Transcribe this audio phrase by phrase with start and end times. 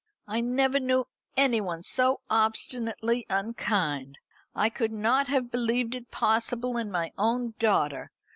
[0.25, 1.05] "I never knew
[1.37, 4.17] anyone so obstinately unkind.
[4.55, 8.09] I could not have believe it possible in my own daughter.